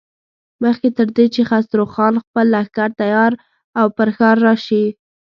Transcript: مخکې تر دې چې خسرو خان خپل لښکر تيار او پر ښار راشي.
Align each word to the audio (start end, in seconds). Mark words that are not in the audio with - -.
مخکې 0.63 0.89
تر 0.97 1.07
دې 1.15 1.25
چې 1.33 1.41
خسرو 1.49 1.85
خان 1.93 2.13
خپل 2.25 2.45
لښکر 2.53 2.89
تيار 3.01 3.31
او 3.79 3.87
پر 3.97 4.09
ښار 4.15 4.37
راشي. 4.45 4.85